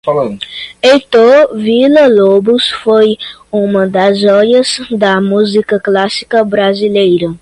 Heitor 0.81 1.53
Villa-Lobos 1.55 2.71
foi 2.83 3.15
uma 3.51 3.85
das 3.87 4.19
joias 4.19 4.79
da 4.97 5.21
música 5.21 5.79
clássica 5.79 6.43
brasileira 6.43 7.27